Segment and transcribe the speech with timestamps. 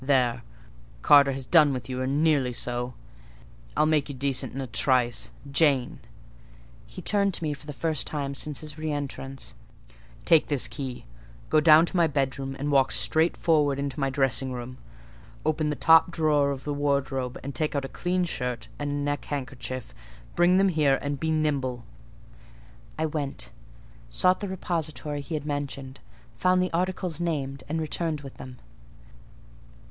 [0.03, 2.95] There!—Carter has done with you or nearly so;
[3.77, 5.29] I'll make you decent in a trice.
[5.51, 5.99] Jane"
[6.87, 9.53] (he turned to me for the first time since his re entrance),
[10.25, 11.05] "take this key:
[11.49, 14.79] go down into my bedroom, and walk straight forward into my dressing room:
[15.45, 19.25] open the top drawer of the wardrobe and take out a clean shirt and neck
[19.25, 19.93] handkerchief:
[20.35, 21.85] bring them here; and be nimble."
[22.97, 23.51] I went;
[24.09, 25.99] sought the repository he had mentioned,
[26.37, 28.57] found the articles named, and returned with them.